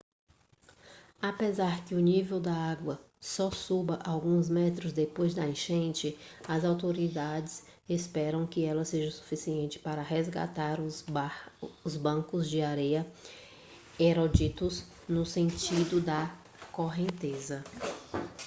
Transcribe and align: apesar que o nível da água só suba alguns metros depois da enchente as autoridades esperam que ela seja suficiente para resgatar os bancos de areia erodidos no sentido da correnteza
apesar 1.21 1.85
que 1.85 1.93
o 1.93 1.99
nível 1.99 2.39
da 2.39 2.51
água 2.55 2.99
só 3.19 3.51
suba 3.51 3.99
alguns 4.03 4.49
metros 4.49 4.91
depois 4.93 5.35
da 5.35 5.47
enchente 5.47 6.17
as 6.47 6.65
autoridades 6.65 7.61
esperam 7.87 8.47
que 8.47 8.65
ela 8.65 8.83
seja 8.83 9.11
suficiente 9.11 9.77
para 9.77 10.01
resgatar 10.01 10.79
os 10.81 11.97
bancos 11.97 12.49
de 12.49 12.63
areia 12.63 13.05
erodidos 13.99 14.83
no 15.07 15.23
sentido 15.23 16.01
da 16.01 16.35
correnteza 16.71 17.63